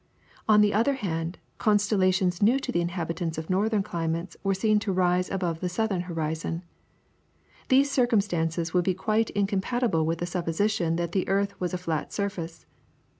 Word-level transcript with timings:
On 0.49 0.61
the 0.61 0.73
other 0.73 0.95
hand, 0.95 1.37
constellations 1.59 2.41
new 2.41 2.57
to 2.61 2.71
the 2.71 2.81
inhabitants 2.81 3.37
of 3.37 3.51
northern 3.51 3.83
climes 3.83 4.35
were 4.43 4.55
seen 4.55 4.79
to 4.79 4.91
rise 4.91 5.29
above 5.29 5.59
the 5.59 5.69
southern 5.69 6.01
horizon. 6.09 6.63
These 7.69 7.91
circumstances 7.91 8.73
would 8.73 8.83
be 8.83 8.95
quite 8.95 9.29
incompatible 9.29 10.03
with 10.03 10.17
the 10.17 10.25
supposition 10.25 10.95
that 10.95 11.11
the 11.11 11.27
earth 11.29 11.53
was 11.59 11.71
a 11.71 11.77
flat 11.77 12.11
surface. 12.13 12.65